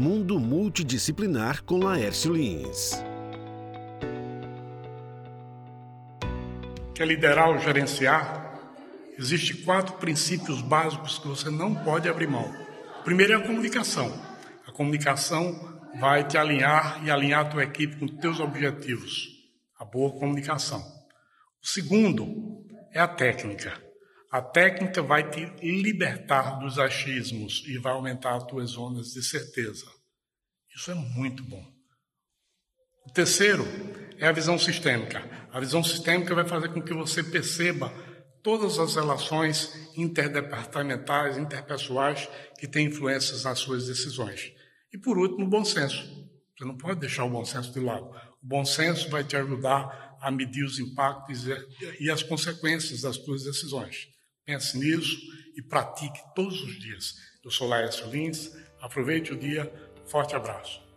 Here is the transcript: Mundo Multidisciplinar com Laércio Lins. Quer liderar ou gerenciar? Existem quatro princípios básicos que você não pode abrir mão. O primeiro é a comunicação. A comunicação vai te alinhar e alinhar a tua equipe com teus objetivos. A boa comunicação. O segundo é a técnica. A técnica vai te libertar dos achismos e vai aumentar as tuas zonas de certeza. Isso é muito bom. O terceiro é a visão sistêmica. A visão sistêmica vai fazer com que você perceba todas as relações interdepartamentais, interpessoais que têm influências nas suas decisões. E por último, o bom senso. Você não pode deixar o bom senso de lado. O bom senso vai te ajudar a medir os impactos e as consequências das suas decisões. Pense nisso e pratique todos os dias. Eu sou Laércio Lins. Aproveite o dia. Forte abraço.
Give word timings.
Mundo 0.00 0.40
Multidisciplinar 0.40 1.62
com 1.62 1.76
Laércio 1.76 2.32
Lins. 2.32 3.04
Quer 6.94 7.06
liderar 7.06 7.50
ou 7.50 7.58
gerenciar? 7.58 8.58
Existem 9.18 9.62
quatro 9.62 9.98
princípios 9.98 10.62
básicos 10.62 11.18
que 11.18 11.28
você 11.28 11.50
não 11.50 11.74
pode 11.74 12.08
abrir 12.08 12.28
mão. 12.28 12.50
O 13.00 13.02
primeiro 13.02 13.34
é 13.34 13.36
a 13.36 13.46
comunicação. 13.46 14.10
A 14.66 14.72
comunicação 14.72 15.78
vai 16.00 16.26
te 16.26 16.38
alinhar 16.38 17.04
e 17.04 17.10
alinhar 17.10 17.44
a 17.44 17.50
tua 17.50 17.64
equipe 17.64 17.96
com 17.96 18.08
teus 18.08 18.40
objetivos. 18.40 19.28
A 19.78 19.84
boa 19.84 20.18
comunicação. 20.18 20.80
O 21.62 21.66
segundo 21.66 22.64
é 22.90 23.00
a 23.00 23.06
técnica. 23.06 23.78
A 24.32 24.40
técnica 24.40 25.02
vai 25.02 25.28
te 25.28 25.44
libertar 25.60 26.60
dos 26.60 26.78
achismos 26.78 27.64
e 27.66 27.76
vai 27.78 27.92
aumentar 27.92 28.36
as 28.36 28.44
tuas 28.44 28.70
zonas 28.70 29.08
de 29.08 29.24
certeza. 29.24 29.99
Isso 30.74 30.90
é 30.90 30.94
muito 30.94 31.42
bom. 31.44 31.64
O 33.06 33.10
terceiro 33.12 33.64
é 34.18 34.26
a 34.26 34.32
visão 34.32 34.58
sistêmica. 34.58 35.22
A 35.52 35.58
visão 35.58 35.82
sistêmica 35.82 36.34
vai 36.34 36.46
fazer 36.46 36.68
com 36.68 36.80
que 36.82 36.94
você 36.94 37.22
perceba 37.22 37.92
todas 38.42 38.78
as 38.78 38.94
relações 38.94 39.90
interdepartamentais, 39.96 41.36
interpessoais 41.36 42.28
que 42.58 42.68
têm 42.68 42.86
influências 42.86 43.44
nas 43.44 43.58
suas 43.58 43.86
decisões. 43.86 44.52
E 44.92 44.98
por 44.98 45.18
último, 45.18 45.44
o 45.44 45.48
bom 45.48 45.64
senso. 45.64 46.02
Você 46.56 46.64
não 46.64 46.76
pode 46.76 47.00
deixar 47.00 47.24
o 47.24 47.30
bom 47.30 47.44
senso 47.44 47.72
de 47.72 47.80
lado. 47.80 48.06
O 48.42 48.46
bom 48.46 48.64
senso 48.64 49.08
vai 49.08 49.24
te 49.24 49.36
ajudar 49.36 50.16
a 50.20 50.30
medir 50.30 50.64
os 50.64 50.78
impactos 50.78 51.46
e 51.98 52.10
as 52.10 52.22
consequências 52.22 53.02
das 53.02 53.16
suas 53.16 53.44
decisões. 53.44 54.08
Pense 54.44 54.78
nisso 54.78 55.16
e 55.56 55.62
pratique 55.62 56.20
todos 56.34 56.62
os 56.62 56.78
dias. 56.78 57.14
Eu 57.42 57.50
sou 57.50 57.66
Laércio 57.68 58.06
Lins. 58.10 58.50
Aproveite 58.80 59.32
o 59.32 59.38
dia. 59.38 59.72
Forte 60.10 60.34
abraço. 60.34 60.89